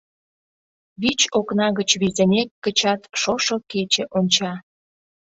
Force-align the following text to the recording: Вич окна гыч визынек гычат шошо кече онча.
Вич 1.01 1.21
окна 1.39 1.67
гыч 1.77 1.89
визынек 2.01 2.49
гычат 2.63 3.01
шошо 3.21 3.55
кече 3.71 4.03
онча. 4.17 4.53